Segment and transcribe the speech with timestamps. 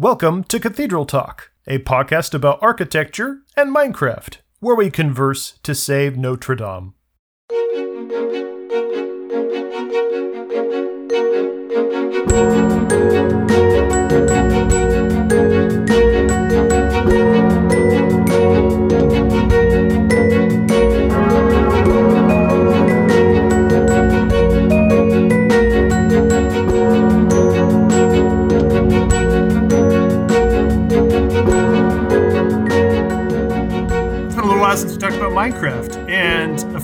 [0.00, 6.16] Welcome to Cathedral Talk, a podcast about architecture and Minecraft, where we converse to save
[6.16, 6.94] Notre Dame.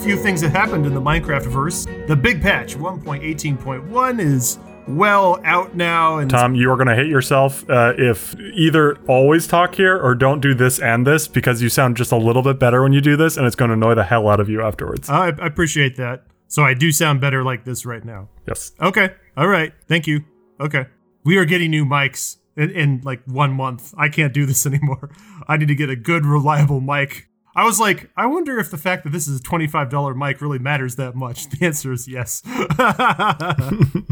[0.06, 1.84] Few things that happened in the Minecraft verse.
[2.06, 4.56] The big patch 1.18.1 is
[4.86, 9.48] well out now, and Tom, you are going to hate yourself uh, if either always
[9.48, 12.60] talk here or don't do this and this because you sound just a little bit
[12.60, 14.62] better when you do this, and it's going to annoy the hell out of you
[14.62, 15.10] afterwards.
[15.10, 16.22] I, I appreciate that.
[16.46, 18.28] So I do sound better like this right now.
[18.46, 18.70] yes.
[18.80, 19.12] Okay.
[19.36, 19.72] All right.
[19.88, 20.24] Thank you.
[20.60, 20.86] Okay.
[21.24, 23.92] We are getting new mics in, in like one month.
[23.98, 25.10] I can't do this anymore.
[25.48, 27.26] I need to get a good, reliable mic.
[27.56, 30.58] I was like, I wonder if the fact that this is a $25 mic really
[30.58, 31.48] matters that much.
[31.48, 32.42] The answer is yes.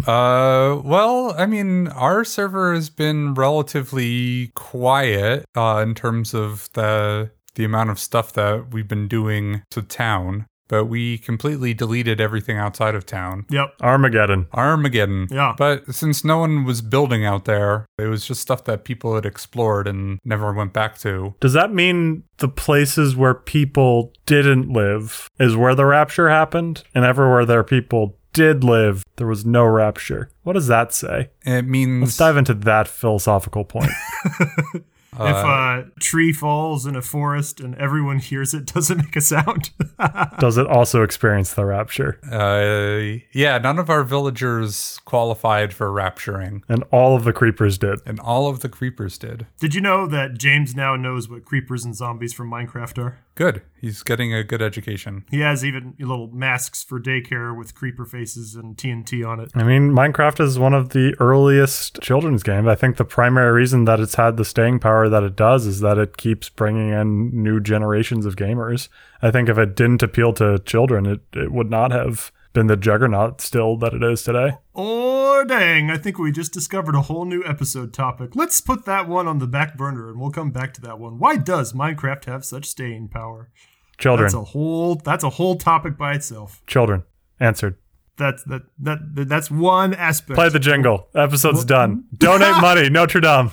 [0.07, 7.31] Uh, well, I mean, our server has been relatively quiet uh, in terms of the
[7.55, 12.57] the amount of stuff that we've been doing to town, but we completely deleted everything
[12.59, 13.47] outside of town.
[13.51, 13.75] yep.
[13.81, 14.47] Armageddon.
[14.53, 15.29] Armageddon.
[15.31, 15.55] Yeah.
[15.57, 19.27] But since no one was building out there, it was just stuff that people had
[19.27, 21.35] explored and never went back to.
[21.41, 26.83] Does that mean the places where people didn't live is where the rapture happened?
[26.95, 30.29] And everywhere there people did live, there was no rapture?
[30.43, 31.31] What does that say?
[31.47, 32.03] It means.
[32.03, 33.91] Let's dive into that philosophical point.
[35.21, 39.21] if a tree falls in a forest and everyone hears it, does it make a
[39.21, 39.71] sound?
[40.41, 42.19] Does it also experience the rapture?
[42.31, 48.01] uh, yeah, none of our villagers qualified for rapturing, And all of the creepers did.
[48.05, 49.47] and all of the creepers did.
[49.61, 53.19] Did you know that James now knows what creepers and zombies from Minecraft are?
[53.35, 53.63] Good.
[53.81, 55.25] He's getting a good education.
[55.31, 59.51] He has even little masks for daycare with creeper faces and TNT on it.
[59.55, 62.69] I mean, Minecraft is one of the earliest children's games.
[62.69, 65.81] I think the primary reason that it's had the staying power that it does is
[65.81, 68.89] that it keeps bringing in new generations of gamers.
[69.21, 72.77] I think if it didn't appeal to children, it, it would not have been the
[72.77, 74.53] juggernaut still that it is today.
[74.75, 75.91] Oh, dang.
[75.91, 78.35] I think we just discovered a whole new episode topic.
[78.35, 81.19] Let's put that one on the back burner and we'll come back to that one.
[81.19, 83.51] Why does Minecraft have such staying power?
[83.99, 86.63] Children, That's a whole that's a whole topic by itself.
[86.67, 87.03] children,
[87.39, 87.77] answered.
[88.17, 88.99] That's that that
[89.29, 90.37] that's one aspect.
[90.37, 91.09] Play the jingle.
[91.15, 92.05] Episode's done.
[92.17, 93.51] Donate money, Notre Dame.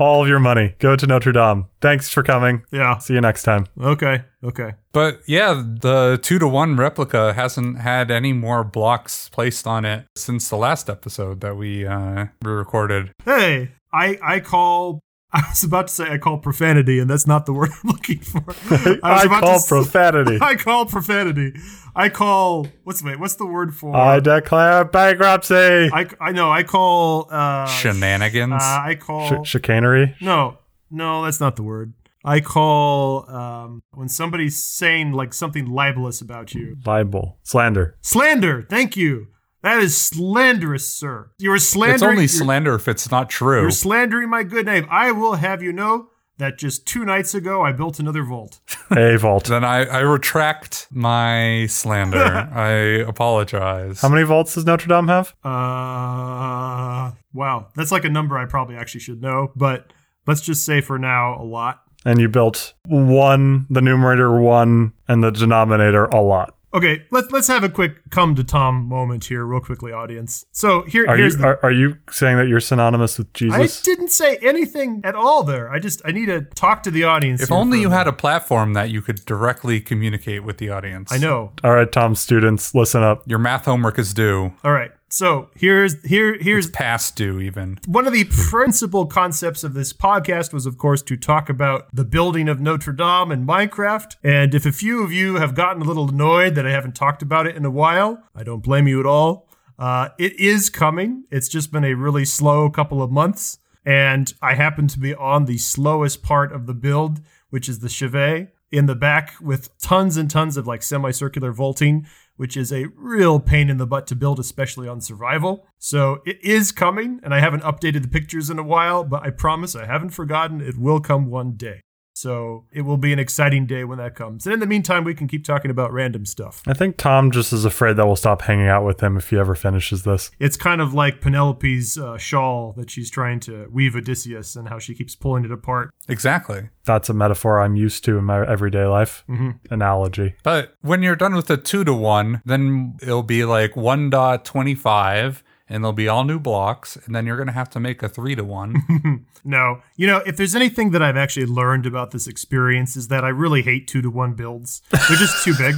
[0.00, 0.74] All of your money.
[0.78, 1.66] Go to Notre Dame.
[1.80, 2.62] Thanks for coming.
[2.70, 2.98] yeah.
[2.98, 3.66] See you next time.
[3.80, 4.24] Okay.
[4.44, 4.72] Okay.
[4.92, 10.04] But yeah, the two to one replica hasn't had any more blocks placed on it
[10.16, 13.12] since the last episode that we uh, recorded.
[13.24, 15.00] Hey, I I call
[15.34, 18.18] I was about to say I call profanity, and that's not the word I'm looking
[18.18, 18.40] for.
[18.46, 20.38] was I, about to call s- profanity.
[20.42, 21.54] I call profanity.
[21.96, 25.90] I call what's wait, what's the word for I declare bankruptcy.
[25.92, 28.52] I, I know I call uh, Shenanigans.
[28.52, 30.14] uh I call Ch- chicanery.
[30.20, 30.58] no
[30.90, 31.94] no that's not the word.
[32.24, 36.76] I call um, when somebody's saying like something libelous about you.
[36.86, 37.96] libel, slander.
[38.00, 38.62] Slander.
[38.62, 39.28] Thank you.
[39.62, 41.30] That is slanderous, sir.
[41.38, 41.94] You're slandering.
[41.94, 43.62] it's only slander if it's not true.
[43.62, 44.86] You're slandering my good name.
[44.90, 46.08] I will have you know
[46.38, 48.58] that just two nights ago I built another vault.
[48.90, 49.44] A vault.
[49.44, 52.18] then I, I retract my slander.
[52.52, 52.70] I
[53.06, 54.00] apologize.
[54.00, 55.32] How many vaults does Notre Dame have?
[55.44, 59.92] Uh, wow, that's like a number I probably actually should know, but
[60.26, 61.82] let's just say for now a lot.
[62.04, 66.56] And you built one, the numerator one, and the denominator a lot.
[66.74, 70.46] Okay, let's let's have a quick come to Tom moment here, real quickly, audience.
[70.52, 71.44] So here, Are you the.
[71.44, 73.80] are, are you saying that you're synonymous with Jesus?
[73.80, 75.70] I didn't say anything at all there.
[75.70, 77.42] I just I need to talk to the audience.
[77.42, 81.12] if only you had a platform that you could directly communicate with the audience.
[81.12, 81.52] I know.
[81.62, 83.22] All right, Tom students, listen up.
[83.26, 84.52] Your math homework is due.
[84.64, 84.92] All right.
[85.12, 87.78] So here's here here's Past due, even.
[87.86, 92.06] one of the principal concepts of this podcast was, of course, to talk about the
[92.06, 94.16] building of Notre Dame in Minecraft.
[94.24, 97.20] And if a few of you have gotten a little annoyed that I haven't talked
[97.20, 99.50] about it in a while, I don't blame you at all.
[99.78, 101.24] Uh, it is coming.
[101.30, 103.58] It's just been a really slow couple of months.
[103.84, 107.20] And I happen to be on the slowest part of the build,
[107.50, 112.06] which is the chevet in the back with tons and tons of like semicircular vaulting,
[112.36, 115.66] which is a real pain in the butt to build, especially on survival.
[115.78, 119.30] So it is coming, and I haven't updated the pictures in a while, but I
[119.30, 120.60] promise I haven't forgotten.
[120.60, 121.82] It will come one day.
[122.14, 124.46] So it will be an exciting day when that comes.
[124.46, 126.62] And in the meantime, we can keep talking about random stuff.
[126.66, 129.38] I think Tom just is afraid that we'll stop hanging out with him if he
[129.38, 130.30] ever finishes this.
[130.38, 134.78] It's kind of like Penelope's uh, shawl that she's trying to weave Odysseus and how
[134.78, 135.92] she keeps pulling it apart.
[136.08, 136.68] Exactly.
[136.84, 139.24] That's a metaphor I'm used to in my everyday life.
[139.70, 140.34] Analogy.
[140.42, 145.42] But when you're done with the two to one, then it'll be like 1.25
[145.72, 146.96] and there'll be all new blocks.
[146.96, 149.26] And then you're going to have to make a three to one.
[149.44, 153.24] No, you know, if there's anything that I've actually learned about this experience is that
[153.24, 154.82] I really hate two to one builds.
[154.92, 155.74] They're just too big.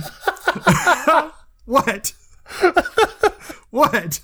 [1.65, 2.13] what?
[3.71, 4.21] what?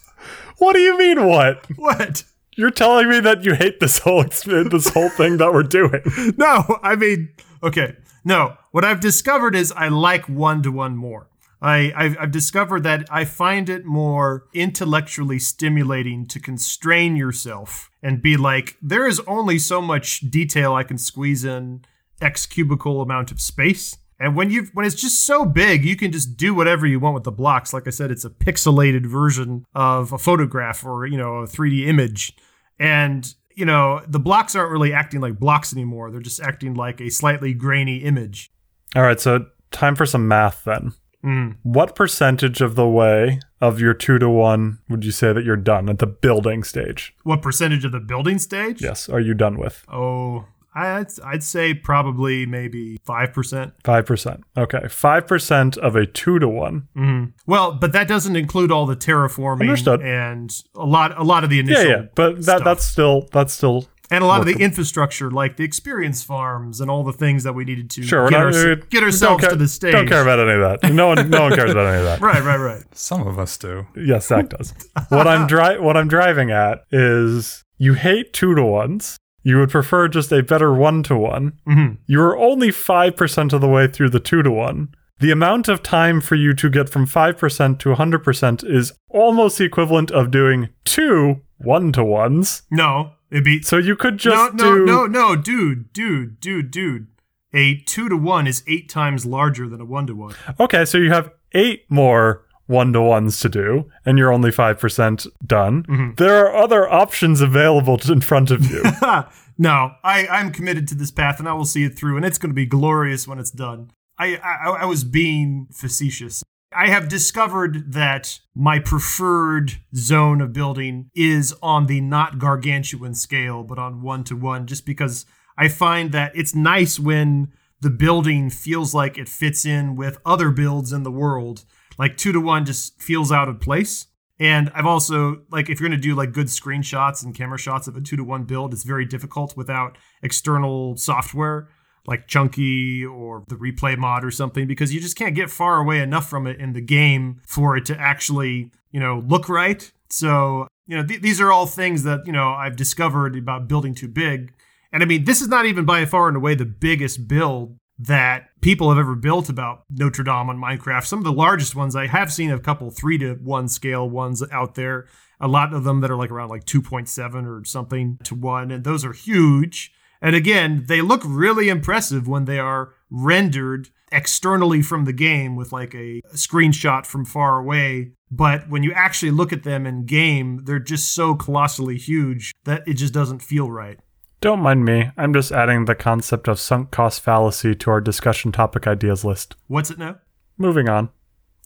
[0.59, 1.65] What do you mean what?
[1.77, 2.25] What?
[2.55, 6.03] You're telling me that you hate this whole this whole thing that we're doing.
[6.37, 7.31] No, I mean,
[7.63, 7.97] okay.
[8.23, 11.30] No, what I've discovered is I like one to one more.
[11.63, 18.23] I, I've, I've discovered that I find it more intellectually stimulating to constrain yourself and
[18.23, 21.85] be like, there is only so much detail I can squeeze in
[22.21, 23.99] X cubical amount of space.
[24.19, 27.15] And when you when it's just so big, you can just do whatever you want
[27.15, 27.73] with the blocks.
[27.73, 31.87] Like I said, it's a pixelated version of a photograph or you know a 3D
[31.87, 32.37] image,
[32.79, 36.11] and you know the blocks aren't really acting like blocks anymore.
[36.11, 38.53] They're just acting like a slightly grainy image.
[38.95, 40.93] All right, so time for some math then.
[41.25, 41.57] Mm.
[41.63, 45.57] What percentage of the way of your two to one would you say that you're
[45.57, 47.15] done at the building stage?
[47.25, 48.81] What percentage of the building stage?
[48.83, 49.85] Yes, are you done with?
[49.93, 53.75] Oh, I'd, I'd say probably maybe five percent.
[53.83, 54.43] 5%.
[54.57, 54.79] Okay.
[54.79, 56.87] 5% of a two to one.
[56.97, 57.31] Mm-hmm.
[57.45, 60.01] Well, but that doesn't include all the terraforming Understood.
[60.01, 62.03] and a lot a lot of the Yeah, initial yeah.
[62.15, 62.65] But that stuff.
[62.65, 66.91] that's still that's still and a lot of the infrastructure like the experience farms and
[66.91, 68.29] all the things that we needed to sure.
[68.29, 69.93] Get, not, ourse- we- get ourselves care- to the stage.
[69.93, 70.93] Don't care about any of that.
[70.93, 72.21] No one no one cares about any of that.
[72.21, 72.83] Right, right, right.
[72.93, 73.87] Some of us do.
[73.97, 74.75] Yes, Zach does.
[75.09, 79.17] what I'm dri- what I'm driving at is you hate two to ones.
[79.43, 81.53] You would prefer just a better one to one.
[81.67, 81.95] Mm-hmm.
[82.07, 84.95] You are only five percent of the way through the two to one.
[85.21, 88.93] The amount of time for you to get from five percent to hundred percent is
[89.09, 92.63] almost the equivalent of doing two one to ones.
[92.71, 97.07] No, it'd be So you could just no, do no, no, dude, dude, dude, dude.
[97.53, 100.35] A two to one is eight times larger than a one to one.
[100.61, 105.27] Okay, so you have eight more one to ones to do, and you're only 5%
[105.45, 105.83] done.
[105.83, 106.15] Mm-hmm.
[106.15, 108.85] There are other options available in front of you.
[109.59, 112.39] no, I, I'm committed to this path and I will see it through, and it's
[112.39, 113.91] going to be glorious when it's done.
[114.17, 116.45] I, I, I was being facetious.
[116.73, 123.65] I have discovered that my preferred zone of building is on the not gargantuan scale,
[123.65, 125.27] but on one to one, just because
[125.59, 130.51] I find that it's nice when the building feels like it fits in with other
[130.51, 131.65] builds in the world.
[131.99, 134.07] Like two to one just feels out of place.
[134.39, 137.97] And I've also like if you're gonna do like good screenshots and camera shots of
[137.97, 141.69] a two to one build, it's very difficult without external software
[142.11, 146.01] like Chunky or the replay mod or something because you just can't get far away
[146.01, 149.91] enough from it in the game for it to actually you know look right.
[150.11, 153.95] So you know th- these are all things that you know I've discovered about building
[153.95, 154.53] too big.
[154.93, 158.49] And I mean this is not even by far and away the biggest build that
[158.63, 161.05] people have ever built about Notre Dame on Minecraft.
[161.05, 164.43] Some of the largest ones I have seen a couple three to one scale ones
[164.51, 165.07] out there.
[165.39, 168.85] A lot of them that are like around like 2.7 or something to one, and
[168.85, 169.93] those are huge.
[170.23, 175.73] And again, they look really impressive when they are rendered externally from the game with
[175.73, 178.13] like a screenshot from far away.
[178.31, 182.87] But when you actually look at them in game, they're just so colossally huge that
[182.87, 183.99] it just doesn't feel right.
[184.41, 185.11] Don't mind me.
[185.17, 189.55] I'm just adding the concept of sunk cost fallacy to our discussion topic ideas list.
[189.67, 190.19] What's it now?
[190.57, 191.11] Moving on.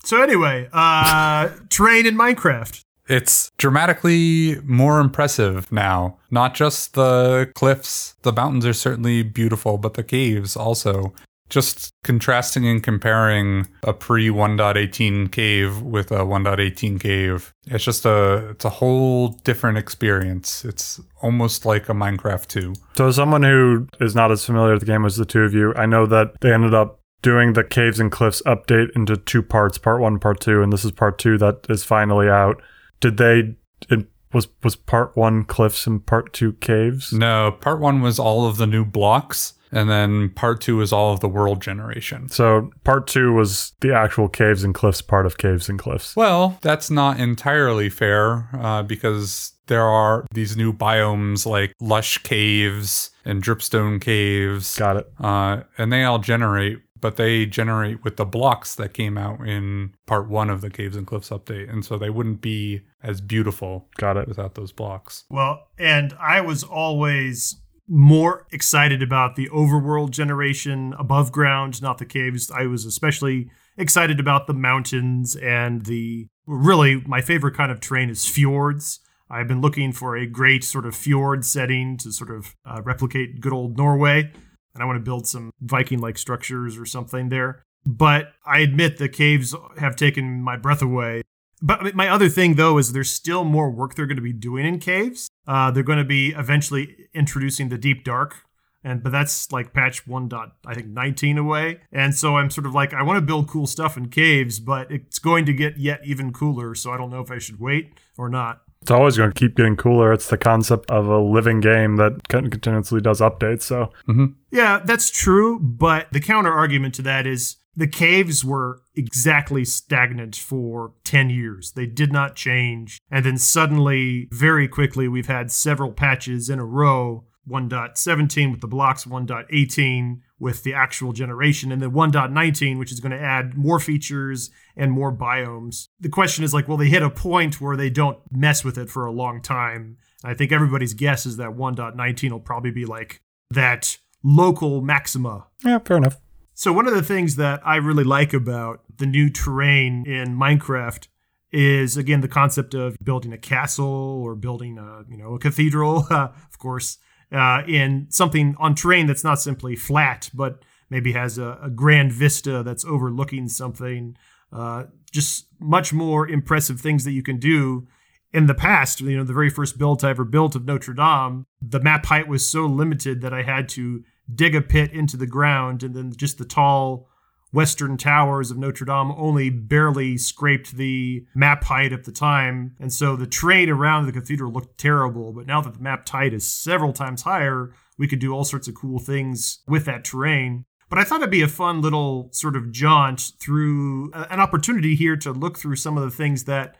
[0.04, 2.82] So anyway, uh terrain in Minecraft.
[3.08, 6.18] It's dramatically more impressive now.
[6.30, 11.12] Not just the cliffs, the mountains are certainly beautiful, but the caves also.
[11.50, 17.52] Just contrasting and comparing a pre 1.18 cave with a 1.18 cave.
[17.66, 20.64] It's just a it's a whole different experience.
[20.64, 22.74] It's almost like a Minecraft 2.
[22.96, 25.74] So, someone who is not as familiar with the game as the two of you,
[25.76, 29.78] I know that they ended up doing the Caves and Cliffs update into two parts
[29.78, 32.62] part one, part two, and this is part two that is finally out.
[33.00, 33.54] Did they.
[33.90, 37.12] It, was was part one cliffs and part two caves?
[37.12, 41.12] No, part 1 was all of the new blocks and then part 2 is all
[41.12, 42.28] of the world generation.
[42.28, 46.14] So part two was the actual caves and cliffs part of caves and cliffs.
[46.14, 53.10] Well, that's not entirely fair uh, because there are these new biomes like lush caves
[53.24, 55.12] and dripstone caves, Got it.
[55.18, 59.92] uh, and they all generate, but they generate with the blocks that came out in
[60.06, 63.90] part one of the Caves and Cliffs update, and so they wouldn't be as beautiful
[63.98, 64.26] Got it.
[64.26, 65.24] without those blocks.
[65.28, 72.06] Well, and I was always more excited about the overworld generation above ground, not the
[72.06, 72.50] caves.
[72.50, 78.08] I was especially excited about the mountains and the really my favorite kind of terrain
[78.08, 79.00] is fjords.
[79.28, 83.42] I've been looking for a great sort of fjord setting to sort of uh, replicate
[83.42, 84.32] good old Norway,
[84.74, 87.62] and I want to build some Viking like structures or something there.
[87.86, 91.22] But I admit the caves have taken my breath away.
[91.62, 94.66] But my other thing, though, is there's still more work they're going to be doing
[94.66, 95.28] in caves.
[95.46, 98.36] Uh, they're going to be eventually introducing the deep dark,
[98.82, 101.80] and but that's like patch one dot I think 19 away.
[101.92, 104.90] And so I'm sort of like I want to build cool stuff in caves, but
[104.90, 106.74] it's going to get yet even cooler.
[106.74, 108.62] So I don't know if I should wait or not.
[108.84, 110.12] It's always going to keep getting cooler.
[110.12, 113.62] It's the concept of a living game that continuously does updates.
[113.62, 114.26] So, mm-hmm.
[114.50, 115.58] yeah, that's true.
[115.58, 121.72] But the counter argument to that is the caves were exactly stagnant for 10 years.
[121.72, 123.00] They did not change.
[123.10, 128.66] And then suddenly, very quickly, we've had several patches in a row 1.17 with the
[128.66, 133.78] blocks, 1.18 with the actual generation, and then 1.19, which is going to add more
[133.78, 135.88] features and more biomes.
[136.04, 138.90] The question is like, will they hit a point where they don't mess with it
[138.90, 139.96] for a long time?
[140.22, 145.46] I think everybody's guess is that 1.19 will probably be like that local maxima.
[145.64, 146.20] Yeah, fair enough.
[146.52, 151.08] So, one of the things that I really like about the new terrain in Minecraft
[151.52, 153.86] is again the concept of building a castle
[154.22, 156.98] or building a you know a cathedral uh, of course
[157.32, 162.12] uh, in something on terrain that's not simply flat but maybe has a, a grand
[162.12, 164.16] vista that's overlooking something
[164.52, 164.84] uh,
[165.14, 167.86] just much more impressive things that you can do
[168.32, 171.46] in the past you know the very first build i ever built of notre dame
[171.62, 174.02] the map height was so limited that i had to
[174.32, 177.08] dig a pit into the ground, and then just the tall
[177.52, 182.74] western towers of Notre Dame only barely scraped the map height at the time.
[182.80, 185.32] And so the terrain around the cathedral looked terrible.
[185.32, 188.66] But now that the map height is several times higher, we could do all sorts
[188.66, 190.64] of cool things with that terrain.
[190.94, 194.94] But I thought it'd be a fun little sort of jaunt through uh, an opportunity
[194.94, 196.76] here to look through some of the things that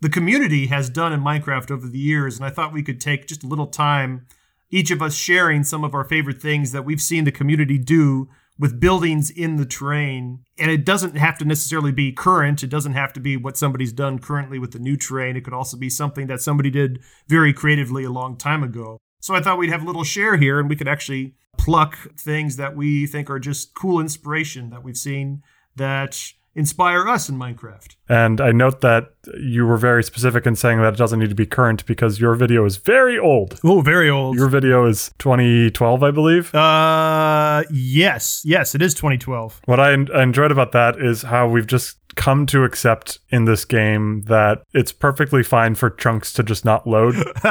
[0.00, 2.38] the community has done in Minecraft over the years.
[2.38, 4.26] And I thought we could take just a little time
[4.70, 8.30] each of us sharing some of our favorite things that we've seen the community do
[8.58, 10.44] with buildings in the terrain.
[10.58, 12.62] And it doesn't have to necessarily be current.
[12.62, 15.36] It doesn't have to be what somebody's done currently with the new terrain.
[15.36, 18.96] It could also be something that somebody did very creatively a long time ago.
[19.20, 22.56] So I thought we'd have a little share here and we could actually pluck things
[22.56, 25.42] that we think are just cool inspiration that we've seen
[25.76, 27.94] that inspire us in Minecraft.
[28.08, 31.34] And I note that you were very specific in saying that it doesn't need to
[31.34, 33.60] be current because your video is very old.
[33.62, 34.36] Oh, very old.
[34.36, 36.54] Your video is 2012, I believe.
[36.54, 39.60] Uh, yes, yes, it is 2012.
[39.66, 43.64] What I, I enjoyed about that is how we've just come to accept in this
[43.64, 47.14] game that it's perfectly fine for chunks to just not load.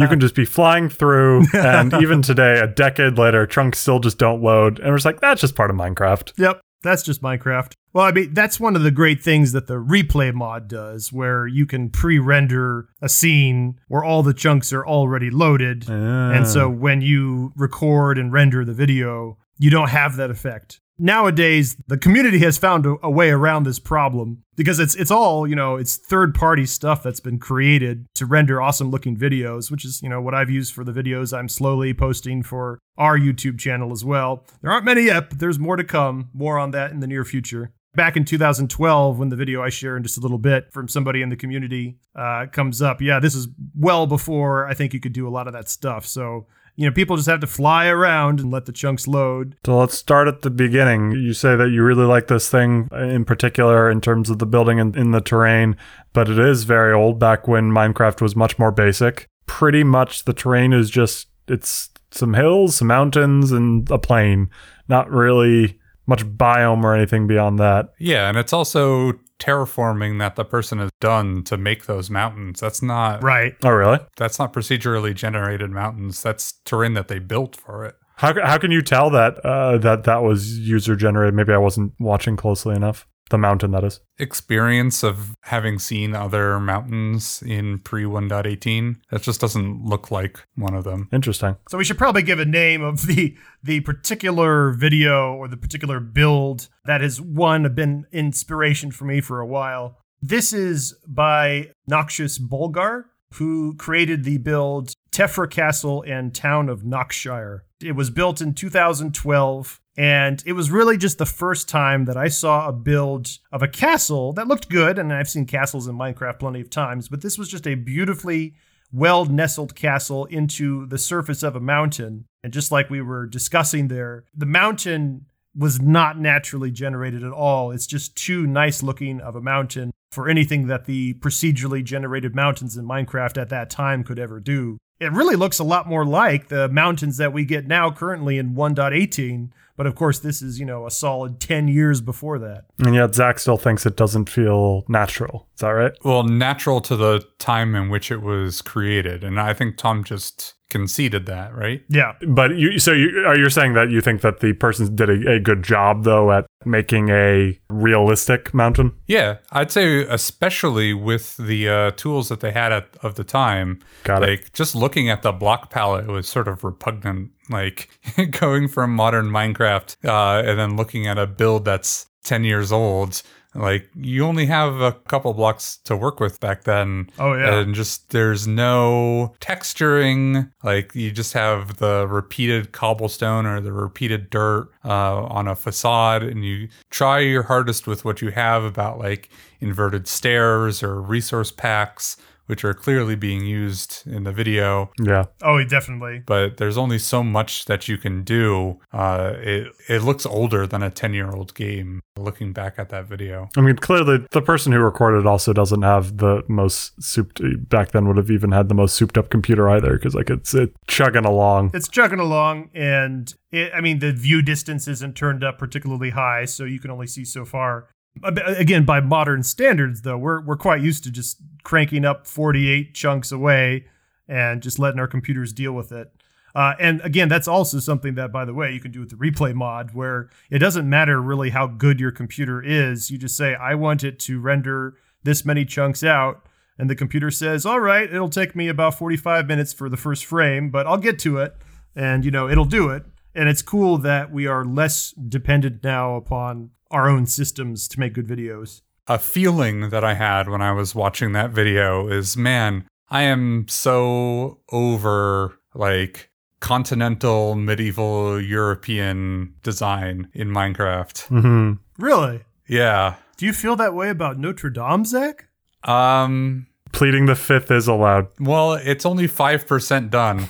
[0.00, 4.16] you can just be flying through, and even today, a decade later, chunks still just
[4.16, 4.78] don't load.
[4.78, 6.32] And we're just like, that's just part of Minecraft.
[6.38, 6.60] Yep.
[6.84, 7.72] That's just Minecraft.
[7.92, 11.46] Well, I mean, that's one of the great things that the replay mod does, where
[11.46, 15.88] you can pre render a scene where all the chunks are already loaded.
[15.88, 16.74] And so Ah.
[16.74, 20.80] when you record and render the video, you don't have that effect.
[20.98, 25.46] Nowadays, the community has found a, a way around this problem because it's it's all,
[25.46, 29.84] you know, it's third party stuff that's been created to render awesome looking videos, which
[29.84, 33.58] is, you know, what I've used for the videos I'm slowly posting for our YouTube
[33.58, 34.44] channel as well.
[34.62, 36.30] There aren't many yet, but there's more to come.
[36.32, 37.72] More on that in the near future.
[37.96, 41.22] Back in 2012, when the video I share in just a little bit from somebody
[41.22, 45.12] in the community uh, comes up, yeah, this is well before I think you could
[45.12, 46.04] do a lot of that stuff.
[46.06, 49.56] So, you know, people just have to fly around and let the chunks load.
[49.64, 51.12] So let's start at the beginning.
[51.12, 54.80] You say that you really like this thing in particular in terms of the building
[54.80, 55.76] and in the terrain,
[56.12, 59.28] but it is very old back when Minecraft was much more basic.
[59.46, 64.50] Pretty much the terrain is just it's some hills, some mountains, and a plain.
[64.88, 67.92] Not really much biome or anything beyond that.
[67.98, 72.60] Yeah, and it's also terraforming that the person has done to make those mountains.
[72.60, 73.54] That's not Right.
[73.62, 73.98] Oh, really?
[74.16, 76.22] that's not procedurally generated mountains.
[76.22, 77.94] That's terrain that they built for it.
[78.16, 81.34] How, how can you tell that uh, that that was user generated?
[81.34, 83.06] Maybe I wasn't watching closely enough.
[83.30, 84.00] The mountain, that is.
[84.18, 90.74] Experience of having seen other mountains in pre 1.18, that just doesn't look like one
[90.74, 91.08] of them.
[91.12, 91.56] Interesting.
[91.68, 96.00] So we should probably give a name of the the particular video or the particular
[96.00, 99.98] build that has one been inspiration for me for a while.
[100.20, 107.64] This is by Noxious Bulgar, who created the build Tefra Castle and Town of Noxshire.
[107.82, 109.80] It was built in 2012.
[109.96, 113.68] And it was really just the first time that I saw a build of a
[113.68, 114.98] castle that looked good.
[114.98, 118.54] And I've seen castles in Minecraft plenty of times, but this was just a beautifully
[118.92, 122.24] well nestled castle into the surface of a mountain.
[122.42, 127.70] And just like we were discussing there, the mountain was not naturally generated at all.
[127.70, 132.76] It's just too nice looking of a mountain for anything that the procedurally generated mountains
[132.76, 134.78] in Minecraft at that time could ever do.
[135.00, 138.54] It really looks a lot more like the mountains that we get now currently in
[138.54, 142.64] 1.18, but of course this is, you know, a solid 10 years before that.
[142.78, 145.48] And yet Zach still thinks it doesn't feel natural.
[145.54, 145.92] Is that right?
[146.04, 149.24] Well, natural to the time in which it was created.
[149.24, 151.84] And I think Tom just conceded that, right?
[151.88, 152.14] Yeah.
[152.26, 155.34] But you, so you are you saying that you think that the person did a,
[155.34, 158.90] a good job though at making a realistic mountain?
[159.06, 163.78] Yeah, I'd say especially with the uh, tools that they had at of the time.
[164.02, 164.28] Got it.
[164.28, 167.30] like just looking at the block palette was sort of repugnant.
[167.48, 167.90] Like
[168.32, 173.22] going from modern Minecraft uh, and then looking at a build that's ten years old.
[173.56, 177.08] Like you only have a couple blocks to work with back then.
[177.20, 177.60] Oh, yeah.
[177.60, 180.50] and just there's no texturing.
[180.64, 186.24] Like you just have the repeated cobblestone or the repeated dirt uh, on a facade,
[186.24, 189.28] and you try your hardest with what you have about like
[189.60, 192.16] inverted stairs or resource packs,
[192.46, 194.90] which are clearly being used in the video.
[195.00, 195.24] Yeah.
[195.42, 196.22] Oh, definitely.
[196.26, 198.80] But there's only so much that you can do.
[198.92, 202.00] Uh, it it looks older than a ten year old game.
[202.16, 206.18] Looking back at that video, I mean, clearly the person who recorded also doesn't have
[206.18, 207.40] the most souped.
[207.68, 210.54] Back then, would have even had the most souped up computer either, because like it's
[210.54, 211.72] it chugging along.
[211.74, 216.44] It's chugging along, and it, I mean, the view distance isn't turned up particularly high,
[216.44, 217.88] so you can only see so far.
[218.22, 223.32] Again, by modern standards, though, we're, we're quite used to just cranking up 48 chunks
[223.32, 223.86] away
[224.28, 226.12] and just letting our computers deal with it.
[226.54, 229.16] Uh, and again, that's also something that, by the way, you can do with the
[229.16, 233.10] replay mod, where it doesn't matter really how good your computer is.
[233.10, 234.94] You just say, I want it to render
[235.24, 236.46] this many chunks out.
[236.78, 240.24] And the computer says, all right, it'll take me about 45 minutes for the first
[240.24, 241.56] frame, but I'll get to it.
[241.96, 243.04] And, you know, it'll do it.
[243.34, 248.14] And it's cool that we are less dependent now upon our own systems to make
[248.14, 248.82] good videos.
[249.06, 253.66] a feeling that I had when I was watching that video is, man, I am
[253.68, 261.26] so over like continental medieval European design in Minecraft.
[261.26, 262.40] hmm Really?
[262.66, 263.16] Yeah.
[263.36, 265.48] Do you feel that way about Notre Dame, Zach?
[265.82, 268.28] Um Pleading the fifth is allowed.
[268.40, 270.48] well, it's only 5% done.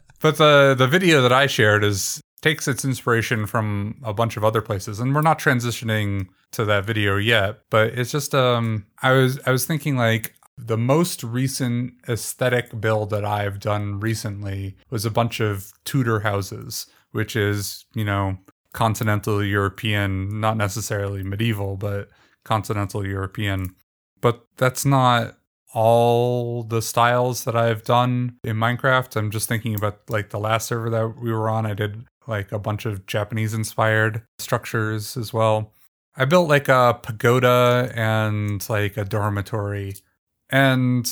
[0.20, 4.44] But the the video that I shared is takes its inspiration from a bunch of
[4.44, 7.60] other places, and we're not transitioning to that video yet.
[7.70, 13.10] But it's just um, I was I was thinking like the most recent aesthetic build
[13.10, 18.36] that I've done recently was a bunch of Tudor houses, which is you know
[18.74, 22.08] continental European, not necessarily medieval, but
[22.44, 23.74] continental European.
[24.20, 25.36] But that's not
[25.72, 29.16] all the styles that I've done in Minecraft.
[29.16, 31.66] I'm just thinking about like the last server that we were on.
[31.66, 35.72] I did like a bunch of Japanese inspired structures as well.
[36.16, 39.94] I built like a pagoda and like a dormitory.
[40.50, 41.10] And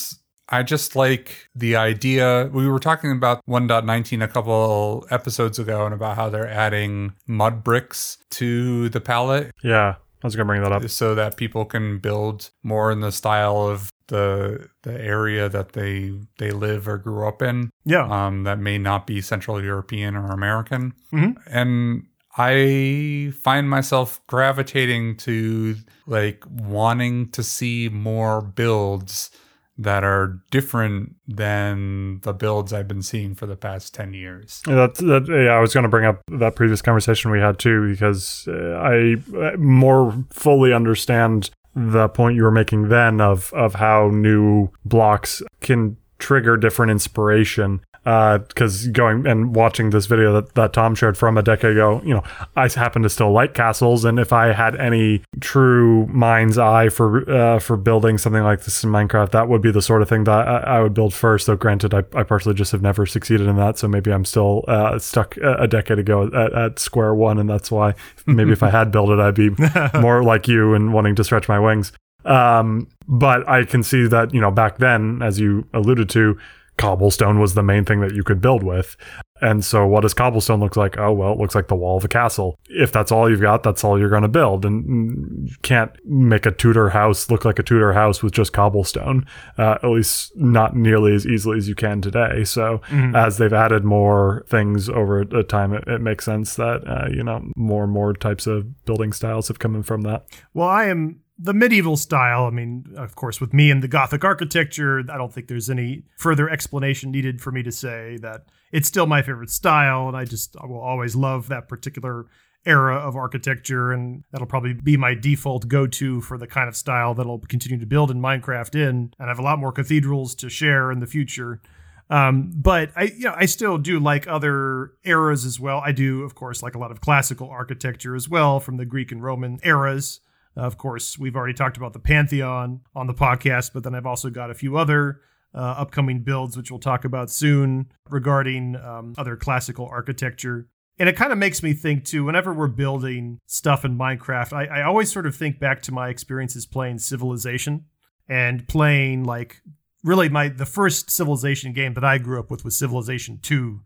[0.48, 2.50] I just like the idea.
[2.52, 7.62] We were talking about 1.19 a couple episodes ago and about how they're adding mud
[7.62, 10.88] bricks to the palette Yeah, I was gonna bring that up.
[10.90, 16.12] so that people can build more in the style of the the area that they
[16.38, 18.06] they live or grew up in Yeah.
[18.08, 21.36] um that may not be central european or american Mhm.
[21.46, 22.06] and
[22.38, 25.76] i find myself gravitating to
[26.06, 29.30] like wanting to see more builds
[29.78, 35.00] that are different than the builds i've been seeing for the past 10 years That's
[35.00, 35.26] that.
[35.28, 38.74] Yeah, I was going to bring up that previous conversation we had too, because uh,
[38.76, 39.16] I
[39.56, 45.96] more fully understand the point you were making then of of how new blocks can
[46.18, 47.80] trigger different inspiration.
[48.08, 52.14] Because going and watching this video that, that Tom shared from a decade ago, you
[52.14, 52.22] know,
[52.56, 57.28] I happen to still like castles, and if I had any true mind's eye for
[57.30, 60.24] uh, for building something like this in Minecraft, that would be the sort of thing
[60.24, 61.46] that I, I would build first.
[61.46, 64.64] Though, granted, I, I personally just have never succeeded in that, so maybe I'm still
[64.68, 67.94] uh, stuck a a decade ago at, at square one, and that's why
[68.26, 69.50] maybe if I had built it, I'd be
[70.00, 71.92] more like you and wanting to stretch my wings.
[72.24, 76.38] Um, but I can see that you know back then, as you alluded to,
[76.78, 78.96] cobblestone was the main thing that you could build with.
[79.40, 80.98] And so, what does cobblestone look like?
[80.98, 82.58] Oh, well, it looks like the wall of a castle.
[82.68, 84.64] If that's all you've got, that's all you're going to build.
[84.64, 88.52] And mm, you can't make a Tudor house look like a Tudor house with just
[88.52, 92.42] cobblestone, uh, at least not nearly as easily as you can today.
[92.42, 92.80] So,
[93.14, 97.22] as they've added more things over a time, it, it makes sense that, uh, you
[97.22, 100.26] know, more and more types of building styles have come in from that.
[100.52, 102.44] Well, I am the medieval style.
[102.44, 106.02] I mean, of course, with me and the Gothic architecture, I don't think there's any
[106.16, 110.24] further explanation needed for me to say that it's still my favorite style, and I
[110.24, 112.26] just I will always love that particular
[112.66, 117.14] era of architecture, and that'll probably be my default go-to for the kind of style
[117.14, 119.12] that I'll continue to build in Minecraft in.
[119.18, 121.62] And I have a lot more cathedrals to share in the future.
[122.10, 125.80] Um, but I, you know, I still do like other eras as well.
[125.84, 129.12] I do, of course, like a lot of classical architecture as well from the Greek
[129.12, 130.20] and Roman eras.
[130.58, 134.06] Uh, of course, we've already talked about the Pantheon on the podcast, but then I've
[134.06, 135.20] also got a few other
[135.54, 140.68] uh, upcoming builds, which we'll talk about soon regarding um, other classical architecture.
[140.98, 144.80] And it kind of makes me think too, whenever we're building stuff in Minecraft, I,
[144.80, 147.84] I always sort of think back to my experiences playing Civilization
[148.28, 149.62] and playing like
[150.02, 153.80] really my the first Civilization game that I grew up with was Civilization 2.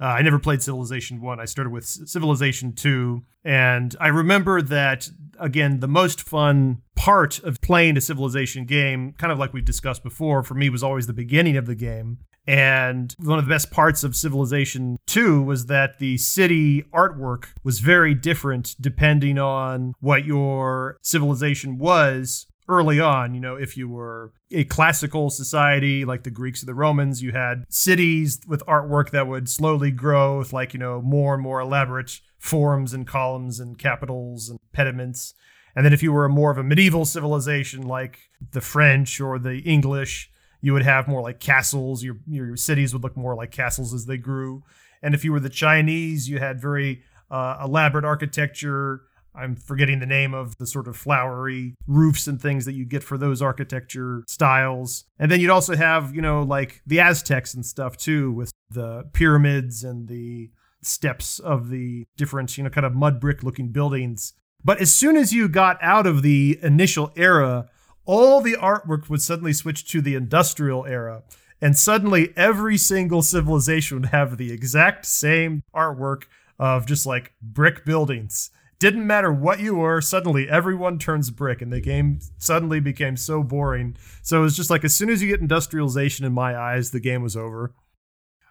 [0.00, 1.40] Uh, I never played Civilization 1.
[1.40, 3.22] I started with Civilization 2.
[3.44, 9.32] And I remember that, again, the most fun part of playing a Civilization game, kind
[9.32, 12.18] of like we've discussed before, for me was always the beginning of the game.
[12.46, 17.80] And one of the best parts of Civilization 2 was that the city artwork was
[17.80, 23.34] very different depending on what your civilization was early on.
[23.34, 27.32] You know, if you were a classical society like the Greeks or the Romans, you
[27.32, 31.60] had cities with artwork that would slowly grow with, like, you know, more and more
[31.60, 35.34] elaborate forms and columns and capitals and pediments.
[35.76, 39.58] And then if you were more of a medieval civilization like the French or the
[39.58, 42.02] English, you would have more like castles.
[42.02, 44.62] Your your cities would look more like castles as they grew.
[45.02, 49.02] And if you were the Chinese, you had very uh, elaborate architecture.
[49.34, 53.02] I'm forgetting the name of the sort of flowery roofs and things that you get
[53.02, 55.04] for those architecture styles.
[55.18, 59.04] And then you'd also have, you know, like the Aztecs and stuff too, with the
[59.12, 60.50] pyramids and the
[60.82, 64.34] steps of the different, you know, kind of mud brick looking buildings.
[64.62, 67.68] But as soon as you got out of the initial era,
[68.06, 71.22] all the artwork would suddenly switch to the industrial era.
[71.60, 76.24] And suddenly every single civilization would have the exact same artwork
[76.58, 78.50] of just like brick buildings.
[78.78, 83.42] Didn't matter what you were, suddenly everyone turns brick, and the game suddenly became so
[83.42, 83.96] boring.
[84.22, 87.00] So it was just like as soon as you get industrialization in my eyes, the
[87.00, 87.74] game was over.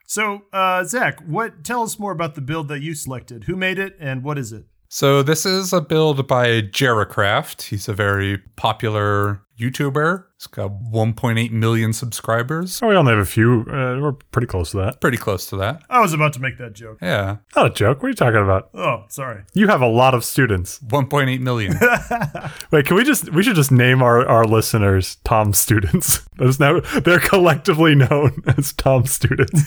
[0.05, 3.45] So, uh, Zach, what tell us more about the build that you selected?
[3.45, 4.65] Who made it, and what is it?
[4.93, 7.63] So this is a build by Jeracraft.
[7.63, 10.25] He's a very popular YouTuber.
[10.37, 12.79] He's got 1.8 million subscribers.
[12.79, 13.61] Oh, we only have a few.
[13.61, 15.01] Uh, we're pretty close to that.
[15.01, 15.81] Pretty close to that.
[15.89, 16.99] I was about to make that joke.
[17.01, 17.37] Yeah.
[17.55, 18.03] Not a joke.
[18.03, 18.69] What are you talking about?
[18.75, 19.41] Oh, sorry.
[19.55, 20.77] You have a lot of students.
[20.77, 21.73] 1.8 million.
[22.71, 26.19] Wait, can we just we should just name our, our listeners Tom students.
[26.37, 29.59] There's now they're collectively known as Tom students.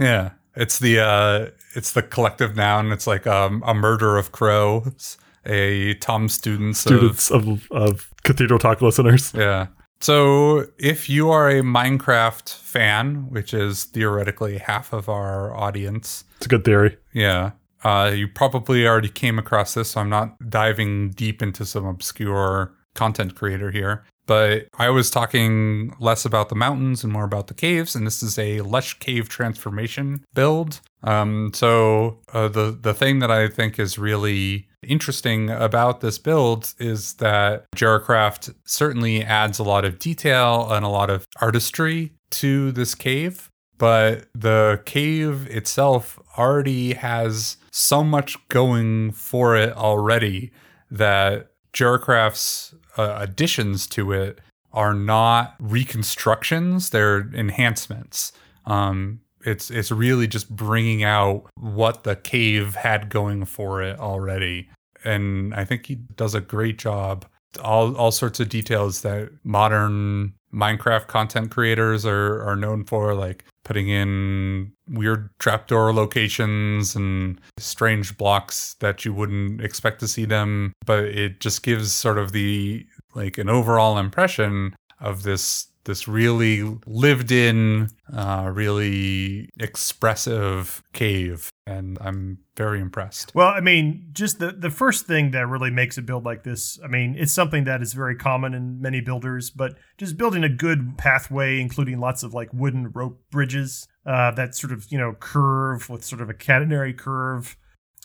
[0.00, 0.30] yeah.
[0.58, 2.92] It's the uh it's the collective noun.
[2.92, 5.16] It's like um, a murder of crows,
[5.46, 9.32] a Tom students, students of, of, of Cathedral Talk listeners.
[9.34, 9.68] Yeah.
[10.00, 16.46] So if you are a Minecraft fan, which is theoretically half of our audience, it's
[16.46, 16.96] a good theory.
[17.12, 17.52] Yeah.
[17.84, 22.74] Uh, you probably already came across this, so I'm not diving deep into some obscure
[22.94, 24.04] content creator here.
[24.28, 28.22] But I was talking less about the mountains and more about the caves, and this
[28.22, 30.80] is a lush cave transformation build.
[31.02, 36.74] Um, so uh, the the thing that I think is really interesting about this build
[36.78, 42.70] is that Jeracraft certainly adds a lot of detail and a lot of artistry to
[42.72, 50.52] this cave, but the cave itself already has so much going for it already
[50.90, 54.40] that Jeracraft's uh, additions to it
[54.72, 58.32] are not reconstructions; they're enhancements.
[58.66, 64.68] Um, it's it's really just bringing out what the cave had going for it already,
[65.04, 67.24] and I think he does a great job.
[67.62, 73.44] All all sorts of details that modern Minecraft content creators are are known for, like
[73.64, 80.72] putting in weird trapdoor locations and strange blocks that you wouldn't expect to see them,
[80.86, 86.62] but it just gives sort of the like an overall impression of this this really
[86.86, 91.48] lived in, uh, really expressive cave.
[91.68, 93.34] And I'm very impressed.
[93.34, 96.78] Well, I mean, just the, the first thing that really makes a build like this,
[96.82, 100.48] I mean, it's something that is very common in many builders, but just building a
[100.48, 105.12] good pathway, including lots of like wooden rope bridges uh, that sort of, you know,
[105.20, 107.58] curve with sort of a catenary curve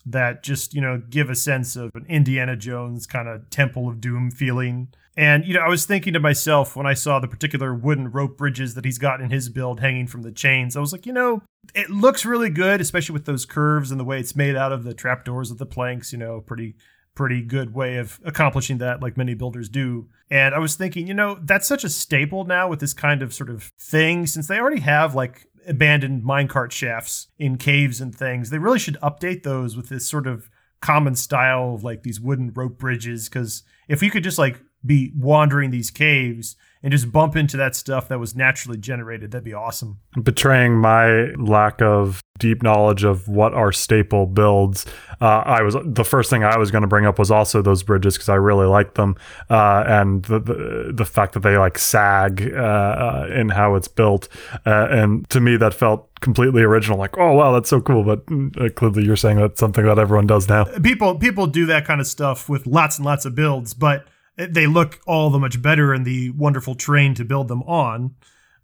[0.06, 4.02] that just, you know, give a sense of an Indiana Jones kind of Temple of
[4.02, 4.89] Doom feeling.
[5.15, 8.38] And, you know, I was thinking to myself when I saw the particular wooden rope
[8.38, 11.13] bridges that he's got in his build hanging from the chains, I was like, you
[11.13, 11.43] know,
[11.76, 14.84] it looks really good, especially with those curves and the way it's made out of
[14.84, 16.76] the trapdoors of the planks, you know, pretty
[17.15, 20.10] pretty good way of accomplishing that, like many builders do.
[20.32, 23.34] And I was thinking, you know, that's such a staple now with this kind of
[23.34, 28.49] sort of thing, since they already have like abandoned minecart shafts in caves and things.
[28.49, 30.49] They really should update those with this sort of
[30.82, 33.30] common style of like these wooden rope bridges.
[33.30, 37.76] Because if we could just like be wandering these caves and just bump into that
[37.76, 40.00] stuff that was naturally generated, that'd be awesome.
[40.22, 44.86] Betraying my lack of deep knowledge of what our staple builds,
[45.22, 47.84] uh, I was the first thing I was going to bring up was also those
[47.84, 49.15] bridges because I really like them,
[49.50, 53.88] uh, and the, the, the fact that they like sag uh, uh, in how it's
[53.88, 54.28] built,
[54.65, 56.98] uh, and to me that felt completely original.
[56.98, 58.04] Like, oh wow, that's so cool.
[58.04, 58.24] But
[58.60, 60.65] uh, clearly, you're saying that's something that everyone does now.
[60.65, 64.67] People people do that kind of stuff with lots and lots of builds, but they
[64.67, 68.15] look all the much better in the wonderful terrain to build them on.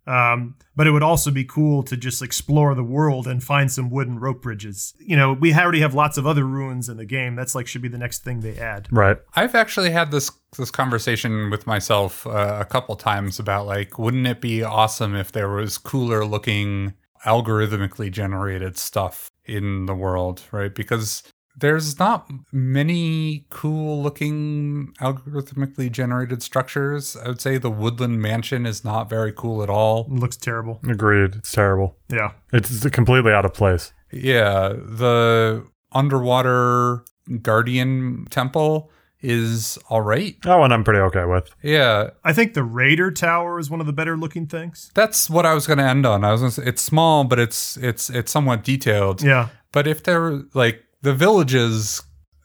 [0.08, 3.92] Um, but it would also be cool to just explore the world and find some
[3.92, 4.96] wooden rope bridges.
[4.98, 7.36] You know, we already have lots of other ruins in the game.
[7.36, 8.88] That's like should be the next thing they add.
[8.90, 9.18] Right.
[9.36, 14.26] I've actually had this this conversation with myself uh, a couple times about like, wouldn't
[14.26, 20.74] it be awesome if there was cooler looking algorithmically generated stuff in the world, right?
[20.74, 21.22] Because
[21.60, 27.16] there's not many cool looking algorithmically generated structures.
[27.18, 30.06] I would say the Woodland Mansion is not very cool at all.
[30.12, 30.80] It looks terrible.
[30.88, 31.36] Agreed.
[31.36, 31.96] It's terrible.
[32.10, 32.32] Yeah.
[32.54, 33.94] It's completely out of place.
[34.12, 37.04] Yeah, the underwater
[37.42, 38.92] guardian temple
[39.22, 40.42] is all right.
[40.44, 41.52] That one I'm pretty okay with.
[41.62, 44.92] Yeah, I think the Raider Tower is one of the better looking things.
[44.96, 46.24] that's what I was going to end on.
[46.24, 49.22] I was going to say it's small, but it's it's it's somewhat detailed.
[49.22, 49.50] Yeah.
[49.72, 52.02] But if they're like the villages,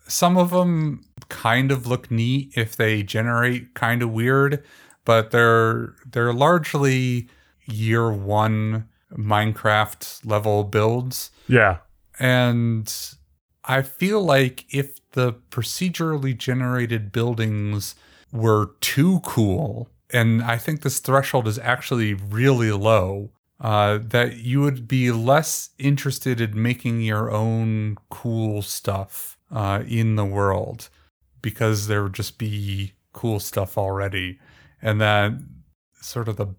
[0.07, 4.63] some of them kind of look neat if they generate kind of weird,
[5.05, 7.29] but they're they're largely
[7.67, 11.31] year 1 Minecraft level builds.
[11.49, 11.79] Yeah.
[12.19, 12.93] And
[13.65, 17.95] I feel like if the procedurally generated buildings
[18.33, 24.61] were too cool, and I think this threshold is actually really low, uh, that you
[24.61, 30.89] would be less interested in making your own cool stuff uh, in the world
[31.41, 34.39] because there would just be cool stuff already.
[34.83, 35.33] And that
[36.01, 36.55] sort of the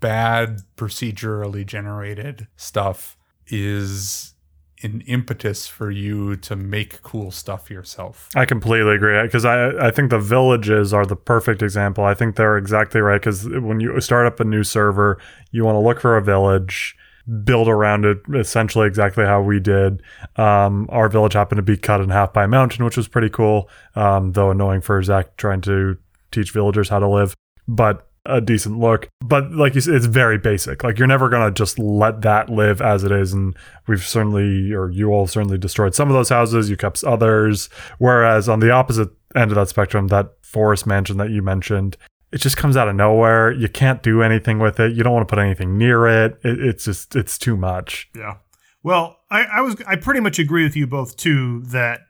[0.00, 4.34] bad procedurally generated stuff is
[4.82, 8.28] an impetus for you to make cool stuff yourself.
[8.34, 12.04] I completely agree because I I think the villages are the perfect example.
[12.04, 15.18] I think they're exactly right because when you start up a new server,
[15.50, 16.96] you want to look for a village,
[17.44, 20.02] build around it essentially exactly how we did.
[20.36, 23.30] Um, our village happened to be cut in half by a mountain, which was pretty
[23.30, 25.96] cool, um, though annoying for Zach trying to
[26.32, 27.34] teach villagers how to live.
[27.68, 29.08] But a decent look.
[29.20, 30.84] But like you said, it's very basic.
[30.84, 33.32] Like you're never gonna just let that live as it is.
[33.32, 33.56] And
[33.86, 36.68] we've certainly, or you all certainly destroyed some of those houses.
[36.68, 37.68] You kept others.
[37.98, 41.96] Whereas on the opposite end of that spectrum, that forest mansion that you mentioned,
[42.32, 43.50] it just comes out of nowhere.
[43.50, 44.92] You can't do anything with it.
[44.92, 46.38] You don't want to put anything near it.
[46.44, 48.08] it it's just it's too much.
[48.14, 48.36] Yeah.
[48.82, 52.00] Well, I, I was I pretty much agree with you both too that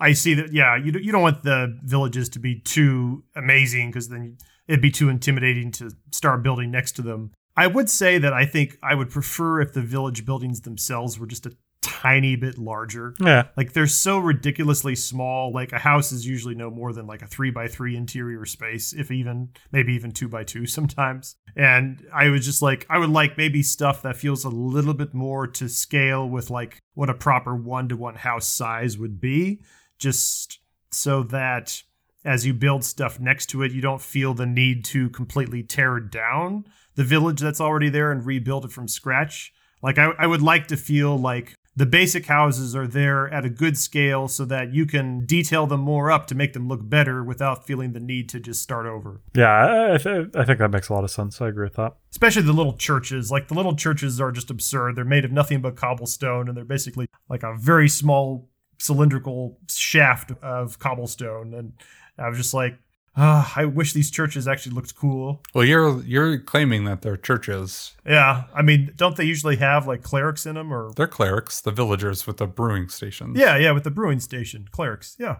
[0.00, 4.08] I see that yeah you you don't want the villages to be too amazing because
[4.08, 4.36] then
[4.72, 7.30] it'd be too intimidating to start building next to them.
[7.54, 11.26] I would say that I think I would prefer if the village buildings themselves were
[11.26, 13.14] just a tiny bit larger.
[13.20, 13.48] Yeah.
[13.54, 15.52] Like they're so ridiculously small.
[15.52, 18.94] Like a house is usually no more than like a three by three interior space,
[18.94, 21.36] if even maybe even two by two sometimes.
[21.54, 25.12] And I was just like, I would like maybe stuff that feels a little bit
[25.12, 29.60] more to scale with like what a proper one to one house size would be,
[29.98, 31.82] just so that
[32.24, 36.00] as you build stuff next to it, you don't feel the need to completely tear
[36.00, 39.52] down the village that's already there and rebuild it from scratch.
[39.82, 43.50] Like I, I would like to feel like the basic houses are there at a
[43.50, 47.24] good scale so that you can detail them more up to make them look better
[47.24, 49.22] without feeling the need to just start over.
[49.34, 49.48] Yeah.
[49.48, 51.40] I, I, th- I think that makes a lot of sense.
[51.40, 51.94] I agree with that.
[52.10, 53.30] Especially the little churches.
[53.30, 54.96] Like the little churches are just absurd.
[54.96, 60.32] They're made of nothing but cobblestone and they're basically like a very small cylindrical shaft
[60.42, 61.54] of cobblestone.
[61.54, 61.72] And
[62.18, 62.78] I was just like,
[63.16, 65.42] ah, I wish these churches actually looked cool.
[65.54, 67.94] Well, you're you're claiming that they're churches.
[68.06, 71.72] Yeah, I mean, don't they usually have like clerics in them or They're clerics, the
[71.72, 73.38] villagers with the brewing stations.
[73.38, 75.16] Yeah, yeah, with the brewing station, clerics.
[75.18, 75.36] Yeah.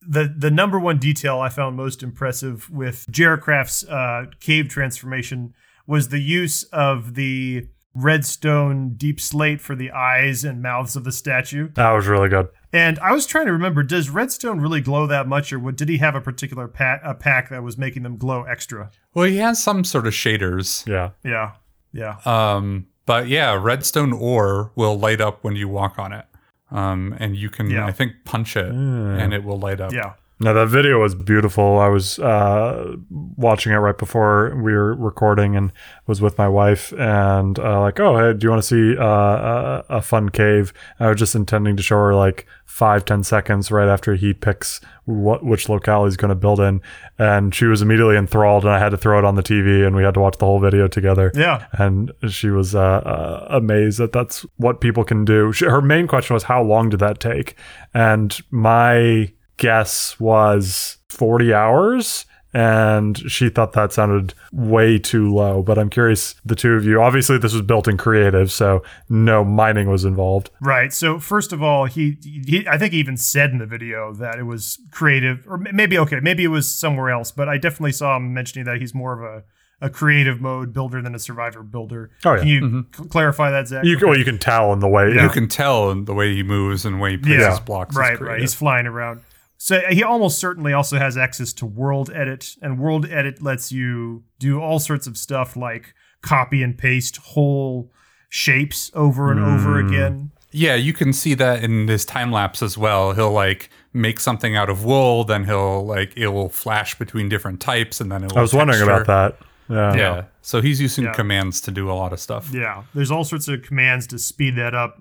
[0.00, 5.54] The the number one detail I found most impressive with Jeracraft's uh, cave transformation
[5.86, 11.12] was the use of the redstone deep slate for the eyes and mouths of the
[11.12, 11.68] statue.
[11.74, 12.48] That was really good.
[12.72, 15.88] And I was trying to remember, does redstone really glow that much, or what, did
[15.90, 18.90] he have a particular pack, a pack that was making them glow extra?
[19.12, 20.86] Well, he has some sort of shaders.
[20.86, 21.10] Yeah.
[21.22, 21.52] Yeah,
[21.92, 22.16] yeah.
[22.24, 26.24] Um, but yeah, redstone ore will light up when you walk on it.
[26.70, 27.84] Um, and you can, Yeah.
[27.84, 29.92] I think, punch it and it will light up.
[29.92, 30.14] Yeah.
[30.42, 31.78] No, that video was beautiful.
[31.78, 35.72] I was uh, watching it right before we were recording and
[36.08, 39.04] was with my wife and uh, like, oh, hey, do you want to see uh,
[39.04, 40.72] a, a fun cave?
[40.98, 44.80] I was just intending to show her like five, ten seconds right after he picks
[45.04, 46.80] what which locale he's going to build in,
[47.18, 49.94] and she was immediately enthralled, and I had to throw it on the TV, and
[49.94, 51.30] we had to watch the whole video together.
[51.36, 51.66] Yeah.
[51.72, 55.52] and she was uh, uh, amazed that that's what people can do.
[55.52, 57.54] She, her main question was, how long did that take?
[57.94, 65.78] And my guess was 40 hours and she thought that sounded way too low but
[65.78, 69.88] i'm curious the two of you obviously this was built in creative so no mining
[69.88, 70.92] was involved Right.
[70.92, 74.38] So first of all, he, he I think he even said in the video that
[74.38, 77.32] it was creative, or maybe okay, maybe it was somewhere else.
[77.32, 79.44] But I definitely saw him mentioning that he's more of
[79.80, 82.10] a, a creative mode builder than a survivor builder.
[82.24, 82.38] Oh, yeah.
[82.38, 83.02] Can you mm-hmm.
[83.02, 83.84] c- clarify that, Zach?
[83.84, 86.34] you, can- well, you can tell in the way You can tell in the way
[86.34, 87.58] he moves and the way he places Yeah.
[87.64, 87.96] blocks.
[87.96, 88.40] right, right.
[88.40, 89.20] He's flying around.
[89.64, 94.24] So he almost certainly also has access to World Edit, and World Edit lets you
[94.40, 97.92] do all sorts of stuff like copy and paste whole
[98.28, 99.86] shapes over and over Hmm.
[99.88, 100.30] again.
[100.50, 103.12] Yeah, you can see that in his time lapse as well.
[103.12, 107.60] He'll like make something out of wool, then he'll like it will flash between different
[107.60, 109.36] types, and then it will i was wondering about that
[109.70, 110.22] yeah Yeah.
[110.40, 111.12] So he's using Yeah.
[111.12, 112.50] commands to do a lot of stuff.
[112.52, 114.98] Yeah, there's all sorts of commands to speed that up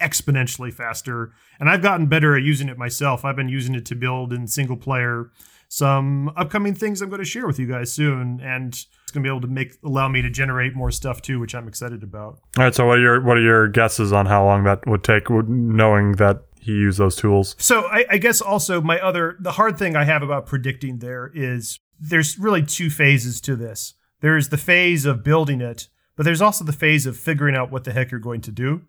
[0.00, 1.32] exponentially faster.
[1.58, 3.24] And I've gotten better at using it myself.
[3.24, 5.30] I've been using it to build in single player
[5.68, 8.40] some upcoming things I'm going to share with you guys soon.
[8.40, 11.38] And it's going to be able to make allow me to generate more stuff too,
[11.38, 12.40] which I'm excited about.
[12.56, 15.04] all right so what are your what are your guesses on how long that would
[15.04, 19.52] take knowing that he used those tools So I, I guess also my other the
[19.52, 23.94] hard thing I have about predicting there is there's really two phases to this.
[24.20, 27.84] There's the phase of building it, but there's also the phase of figuring out what
[27.84, 28.82] the heck you're going to do.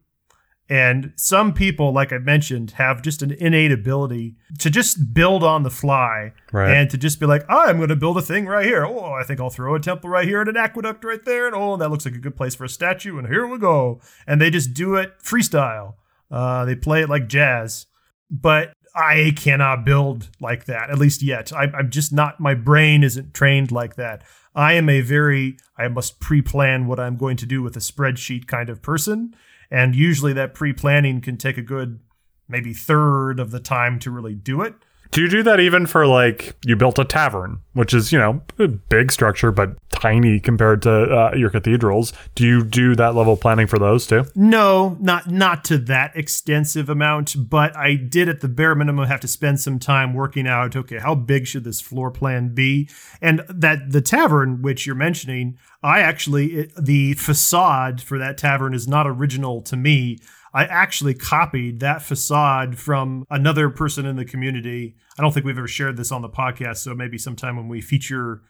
[0.70, 5.64] And some people, like I mentioned, have just an innate ability to just build on
[5.64, 6.72] the fly Right.
[6.76, 8.86] and to just be like, oh, I'm going to build a thing right here.
[8.86, 11.48] Oh, I think I'll throw a temple right here and an aqueduct right there.
[11.48, 13.18] And oh, that looks like a good place for a statue.
[13.18, 14.00] And here we go.
[14.28, 15.96] And they just do it freestyle.
[16.30, 17.88] Uh, they play it like jazz.
[18.30, 21.52] But I cannot build like that, at least yet.
[21.52, 24.24] I, I'm just not, my brain isn't trained like that.
[24.54, 27.80] I am a very, I must pre plan what I'm going to do with a
[27.80, 29.34] spreadsheet kind of person.
[29.72, 32.00] And usually that pre planning can take a good
[32.48, 34.74] maybe third of the time to really do it.
[35.12, 38.42] Do you do that even for like you built a tavern, which is you know
[38.60, 42.14] a big structure but tiny compared to uh, your cathedrals?
[42.36, 44.26] Do you do that level of planning for those too?
[44.36, 49.20] No, not not to that extensive amount, but I did at the bare minimum have
[49.22, 50.76] to spend some time working out.
[50.76, 52.88] Okay, how big should this floor plan be?
[53.20, 58.74] And that the tavern which you're mentioning, I actually it, the facade for that tavern
[58.74, 60.20] is not original to me.
[60.54, 64.96] I actually copied that facade from another person in the community.
[65.18, 67.82] I don't think we've ever shared this on the podcast, so maybe sometime when we
[67.82, 68.42] feature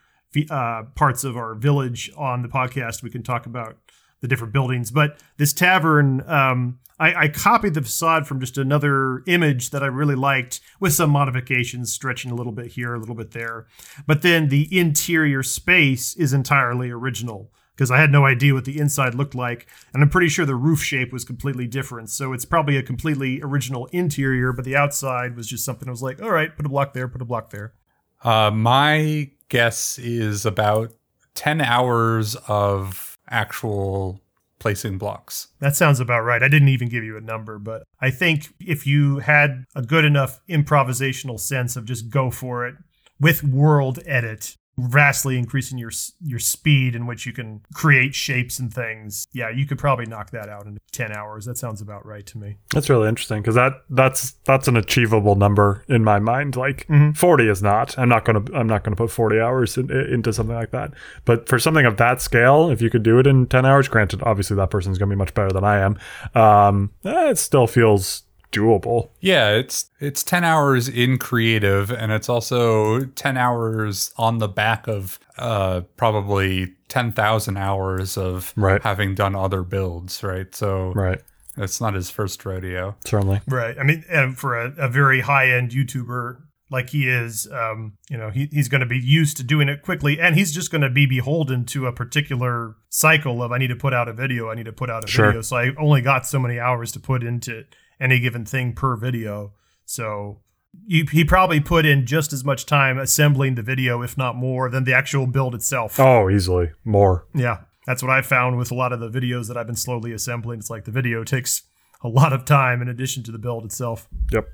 [0.49, 3.77] uh, parts of our village on the podcast, we can talk about
[4.21, 4.91] the different buildings.
[4.91, 9.88] But this tavern, um, I, I copied the facade from just another image that I
[9.88, 13.67] really liked with some modifications, stretching a little bit here, a little bit there.
[14.05, 18.77] But then the interior space is entirely original because I had no idea what the
[18.77, 19.65] inside looked like.
[19.93, 22.10] And I'm pretty sure the roof shape was completely different.
[22.10, 26.03] So it's probably a completely original interior, but the outside was just something I was
[26.03, 27.73] like, all right, put a block there, put a block there.
[28.21, 30.91] Uh, my guess is about
[31.36, 34.21] 10 hours of actual
[34.59, 35.47] placing blocks.
[35.59, 36.43] That sounds about right.
[36.43, 40.05] I didn't even give you a number, but I think if you had a good
[40.05, 42.75] enough improvisational sense of just go for it
[43.19, 48.73] with world edit, vastly increasing your your speed in which you can create shapes and
[48.73, 49.27] things.
[49.31, 51.45] Yeah, you could probably knock that out in 10 hours.
[51.45, 52.57] That sounds about right to me.
[52.73, 56.55] That's really interesting because that that's that's an achievable number in my mind.
[56.55, 57.15] Like Mhm.
[57.17, 57.97] forty is not.
[57.97, 60.91] I'm not gonna I'm not gonna put forty hours in, into something like that.
[61.25, 64.21] But for something of that scale, if you could do it in ten hours, granted,
[64.23, 65.97] obviously that person's gonna be much better than I am.
[66.35, 69.09] Um, eh, it still feels doable.
[69.19, 74.88] Yeah, it's it's 10 hours in creative and it's also 10 hours on the back
[74.88, 78.81] of uh probably 10,000 hours of Right.
[78.81, 80.53] having done other builds, right?
[80.55, 81.21] So Right.
[81.57, 82.95] it's not his first rodeo.
[83.05, 83.41] Certainly.
[83.47, 83.77] Right.
[83.79, 86.38] I mean, and for a, a very high end YouTuber
[86.71, 89.81] like he is, um, you know, he, he's going to be used to doing it
[89.81, 93.69] quickly, and he's just going to be beholden to a particular cycle of I need
[93.69, 95.25] to put out a video, I need to put out a Sure.
[95.27, 95.41] video.
[95.41, 97.63] So I only got so many hours to put into
[98.00, 99.54] any given thing per video.
[99.85, 100.41] So
[100.85, 104.69] you, he probably put in just as much time assembling the video, if not more,
[104.69, 106.00] than the actual build itself.
[106.00, 107.25] Oh, easily more.
[107.33, 110.12] Yeah, that's what I found with a lot of the videos that I've been slowly
[110.12, 110.60] assembling.
[110.60, 111.63] It's like the video takes
[112.04, 114.08] a lot of time in addition to the build itself.
[114.31, 114.47] Yep.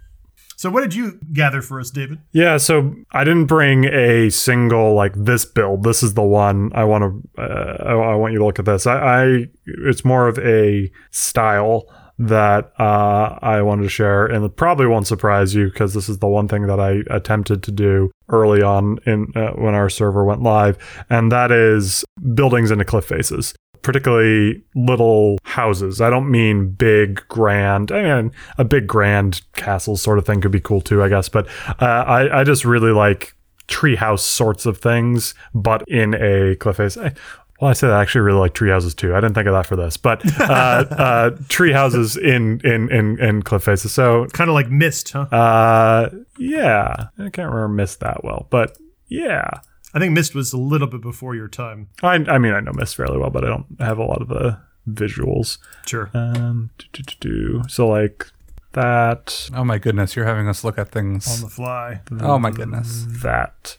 [0.57, 2.19] So, what did you gather for us, David?
[2.31, 5.83] Yeah, so I didn't bring a single like this build.
[5.83, 7.41] This is the one I want to.
[7.41, 8.87] Uh, I, I want you to look at this.
[8.87, 11.85] I, I it's more of a style
[12.17, 16.19] that uh, I wanted to share, and it probably won't surprise you because this is
[16.19, 20.23] the one thing that I attempted to do early on in uh, when our server
[20.23, 20.77] went live,
[21.09, 26.01] and that is buildings into cliff faces particularly little houses.
[26.01, 27.91] I don't mean big, grand.
[27.91, 31.29] I mean, a big, grand castle sort of thing could be cool too, I guess.
[31.29, 31.47] But
[31.79, 33.35] uh, I, I just really like
[33.67, 36.97] treehouse sorts of things, but in a cliff face.
[36.97, 37.13] I,
[37.59, 39.13] well, I said I actually really like tree houses too.
[39.15, 40.43] I didn't think of that for this, but uh,
[40.91, 43.91] uh, tree houses in in in, in cliff faces.
[43.93, 45.21] So Kind of like Myst, huh?
[45.31, 48.77] uh, yeah, I can't remember Myst that well, but
[49.07, 49.49] yeah.
[49.93, 51.87] I think Myst was a little bit before your time.
[52.03, 54.27] I I mean I know Myst fairly well, but I don't have a lot of
[54.27, 55.57] the visuals.
[55.85, 56.11] Sure.
[56.13, 57.63] Um, do, do, do, do.
[57.69, 58.27] so like
[58.73, 62.01] that, Oh my goodness, you're having us look at things On the fly.
[62.19, 63.05] Oh my goodness.
[63.23, 63.77] that.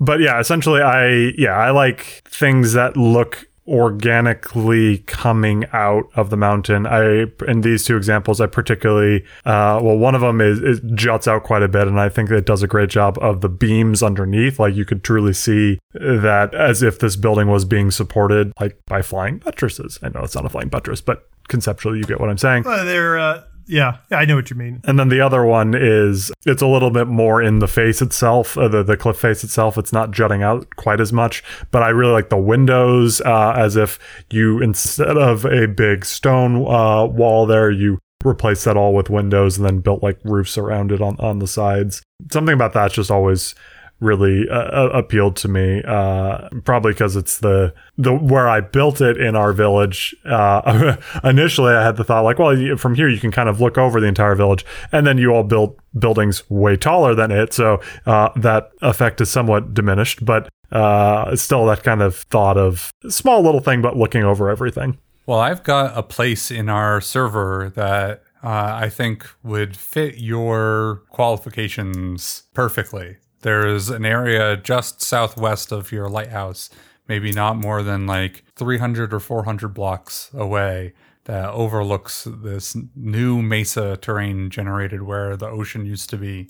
[0.00, 6.36] But yeah, essentially, I yeah I like things that look organically coming out of the
[6.36, 6.86] mountain.
[6.86, 11.28] I in these two examples, I particularly uh, well, one of them is it juts
[11.28, 14.02] out quite a bit, and I think it does a great job of the beams
[14.02, 14.58] underneath.
[14.58, 19.02] Like you could truly see that as if this building was being supported like by
[19.02, 19.98] flying buttresses.
[20.02, 22.66] I know it's not a flying buttress, but conceptually, you get what I'm saying.
[22.66, 24.80] Uh, they're, uh, yeah, I know what you mean.
[24.84, 28.56] And then the other one is it's a little bit more in the face itself,
[28.58, 29.78] uh, the the cliff face itself.
[29.78, 33.76] It's not jutting out quite as much, but I really like the windows, uh, as
[33.76, 33.98] if
[34.30, 39.56] you instead of a big stone uh, wall there, you replace that all with windows
[39.56, 42.02] and then built like roofs around it on on the sides.
[42.30, 43.54] Something about that's just always
[44.00, 49.00] really uh, uh, appealed to me uh probably because it's the the where i built
[49.00, 53.20] it in our village uh initially i had the thought like well from here you
[53.20, 56.76] can kind of look over the entire village and then you all built buildings way
[56.76, 62.00] taller than it so uh that effect is somewhat diminished but uh still that kind
[62.00, 66.50] of thought of small little thing but looking over everything Well, I've got a place
[66.50, 73.18] in our server that I think would fit your qualifications perfectly.
[73.42, 76.70] There's an area just southwest of your lighthouse,
[77.08, 80.92] maybe not more than like 300 or 400 blocks away,
[81.24, 86.48] that overlooks this new mesa terrain generated where the ocean used to be.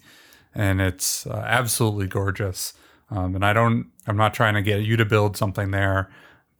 [0.54, 2.74] And it's uh, absolutely gorgeous.
[3.10, 6.10] Um, and I don't, I'm not trying to get you to build something there,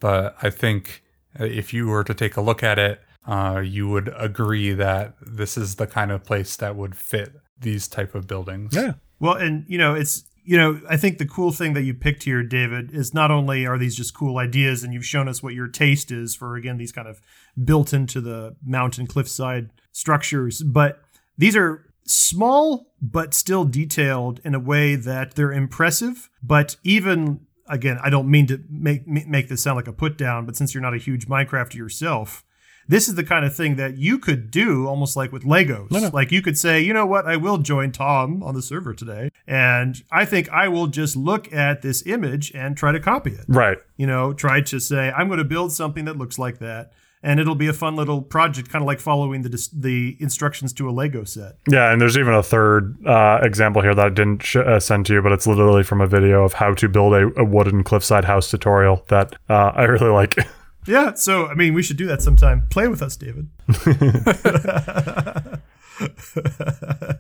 [0.01, 1.03] but I think
[1.39, 5.15] uh, if you were to take a look at it, uh, you would agree that
[5.21, 8.75] this is the kind of place that would fit these type of buildings.
[9.21, 12.25] Well, and you know, it's you know, I think the cool thing that you picked
[12.25, 15.55] here, David, is not only are these just cool ideas, and you've shown us what
[15.55, 17.21] your taste is for again these kind of
[17.63, 21.03] built into the mountain cliffside structures, but
[21.39, 26.29] these are small but still detailed in a way that they're impressive.
[26.43, 30.47] But even again, I don't mean to make make this sound like a put down,
[30.47, 32.45] but since you're not a huge Minecraft yourself,
[32.89, 36.13] this is the kind of thing that you could do almost like with Legos.
[36.13, 39.31] Like you could say, you know what, I will join Tom on the server today.
[39.47, 43.45] And I think I will just look at this image and try to copy it.
[43.49, 46.93] right You know, try to say, I'm going to build something that looks like that.
[47.23, 50.73] And it'll be a fun little project, kind of like following the dis- the instructions
[50.73, 51.59] to a Lego set.
[51.69, 55.05] Yeah, and there's even a third uh, example here that I didn't sh- uh, send
[55.05, 57.85] to you, but it's literally from a video of how to build a, a wooden
[57.85, 60.35] cliffside house tutorial that uh, I really like.
[60.87, 62.67] Yeah, so I mean, we should do that sometime.
[62.71, 63.49] Play with us, David.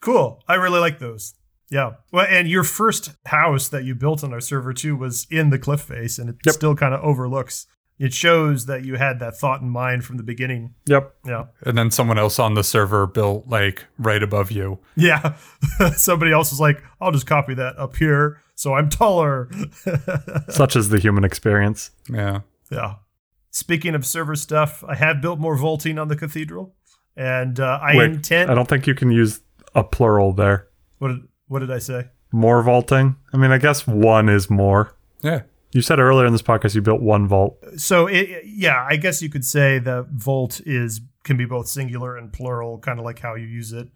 [0.00, 0.42] cool.
[0.48, 1.34] I really like those.
[1.70, 1.92] Yeah.
[2.12, 5.58] Well, and your first house that you built on our server too was in the
[5.58, 6.54] cliff face, and it Yep.
[6.54, 7.66] still kind of overlooks.
[7.98, 10.74] It shows that you had that thought in mind from the beginning.
[10.84, 11.14] yep.
[11.24, 11.44] Yeah.
[11.64, 14.80] And then someone else on the server built like right above you.
[14.96, 15.36] Yeah.
[15.96, 19.50] Somebody else was like, I'll just copy that up here so I'm taller.
[20.48, 21.90] Such is the human experience.
[22.08, 22.40] Yeah.
[22.70, 22.96] Yeah.
[23.50, 26.74] Speaking of server stuff, I have built more vaulting on the cathedral,
[27.16, 28.50] and uh, I Wait, intend.
[28.50, 29.40] I don't think you can use
[29.74, 30.68] a plural there.
[30.98, 32.08] What did, what did I say?
[32.32, 33.16] More vaulting?
[33.32, 34.96] I mean, I guess one is more.
[35.22, 35.42] Yeah.
[35.72, 37.58] You said earlier in this podcast you built one vault.
[37.76, 42.16] So it, yeah, I guess you could say that vault is can be both singular
[42.16, 43.88] and plural, kind of like how you use it.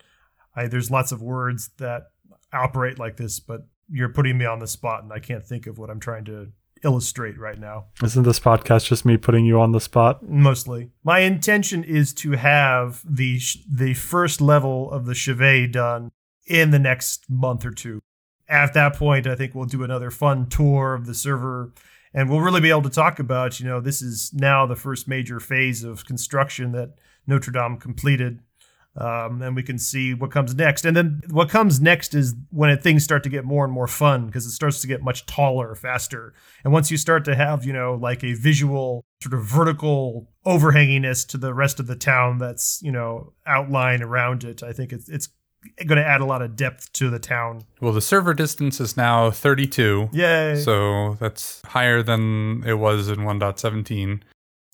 [0.56, 2.10] I, there's lots of words that
[2.52, 5.78] operate like this, but you're putting me on the spot, and I can't think of
[5.78, 6.48] what I'm trying to
[6.84, 7.86] illustrate right now.
[8.02, 10.22] Isn't this podcast just me putting you on the spot?
[10.22, 16.10] Mostly, my intention is to have the sh- the first level of the chevet done
[16.46, 18.00] in the next month or two.
[18.48, 21.72] At that point, I think we'll do another fun tour of the server,
[22.14, 25.06] and we'll really be able to talk about, you know, this is now the first
[25.06, 26.94] major phase of construction that
[27.26, 28.40] Notre Dame completed.
[28.97, 30.84] Um, and we can see what comes next.
[30.84, 34.26] And then what comes next is when things start to get more and more fun
[34.26, 36.34] because it starts to get much taller, faster.
[36.64, 41.26] And once you start to have, you know, like a visual sort of vertical overhanginess
[41.28, 45.09] to the rest of the town that's, you know, outline around it, I think it's,
[45.09, 45.28] it's
[45.86, 47.62] going to add a lot of depth to the town.
[47.80, 50.11] Well, the server distance is now 32.
[50.12, 50.57] Yay.
[50.57, 54.20] So that's higher than it was in 1.17.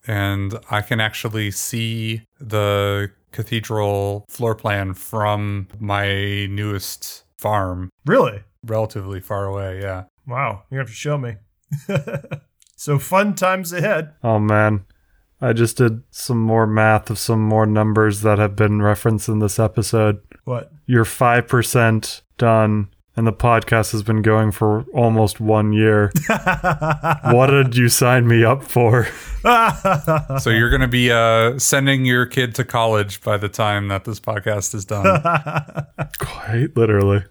[0.07, 8.43] And I can actually see the cathedral floor plan from my newest farm really?
[8.65, 9.81] relatively far away.
[9.83, 10.05] Yeah.
[10.27, 10.63] Wow.
[10.71, 11.37] You're going to have to show me.
[12.77, 14.13] so fun times ahead.
[14.23, 14.87] Oh man.
[15.41, 19.41] I just did some more math of some more numbers that have been referenced in
[19.41, 20.21] this episode.
[20.45, 20.73] What?
[20.87, 26.13] You're 5% done, and the podcast has been going for almost one year.
[27.25, 29.07] what did you sign me up for?
[30.41, 34.05] So you're going to be uh, sending your kid to college by the time that
[34.05, 35.05] this podcast is done.
[36.19, 37.25] Quite literally.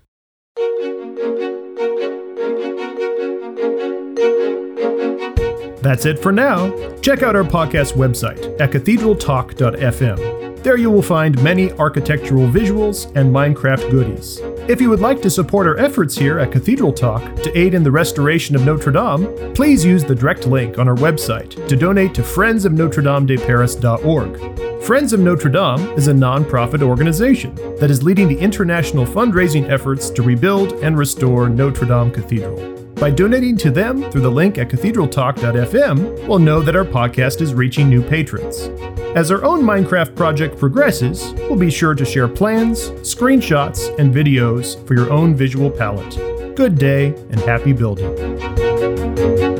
[5.81, 6.69] That's it for now.
[7.01, 10.42] Check out our podcast website at cathedraltalk.fm.
[10.63, 14.39] There you will find many architectural visuals and Minecraft goodies.
[14.69, 17.83] If you would like to support our efforts here at Cathedral Talk to aid in
[17.83, 22.13] the restoration of Notre Dame, please use the direct link on our website to donate
[22.13, 24.83] to friendsofnotre-dame-de-paris.org.
[24.83, 30.09] Friends of Notre Dame is a non-profit organization that is leading the international fundraising efforts
[30.11, 32.82] to rebuild and restore Notre Dame Cathedral.
[32.95, 37.53] By donating to them through the link at cathedraltalk.fm, we'll know that our podcast is
[37.53, 38.69] reaching new patrons.
[39.15, 44.85] As our own Minecraft project progresses, we'll be sure to share plans, screenshots, and videos
[44.87, 46.55] for your own visual palette.
[46.55, 49.52] Good day and happy building.